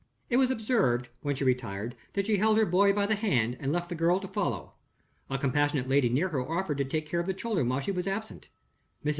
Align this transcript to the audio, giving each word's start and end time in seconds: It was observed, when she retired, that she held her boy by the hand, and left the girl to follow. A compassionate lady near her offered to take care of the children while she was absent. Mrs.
It 0.31 0.37
was 0.37 0.49
observed, 0.49 1.09
when 1.21 1.35
she 1.35 1.43
retired, 1.43 1.93
that 2.13 2.25
she 2.25 2.37
held 2.37 2.57
her 2.57 2.65
boy 2.65 2.91
by 2.91 3.05
the 3.05 3.13
hand, 3.13 3.55
and 3.59 3.71
left 3.71 3.87
the 3.87 3.93
girl 3.93 4.19
to 4.19 4.27
follow. 4.27 4.73
A 5.29 5.37
compassionate 5.37 5.87
lady 5.87 6.09
near 6.09 6.29
her 6.29 6.41
offered 6.41 6.79
to 6.79 6.85
take 6.85 7.05
care 7.05 7.19
of 7.19 7.27
the 7.27 7.35
children 7.35 7.69
while 7.69 7.81
she 7.81 7.91
was 7.91 8.07
absent. 8.07 8.49
Mrs. 9.05 9.09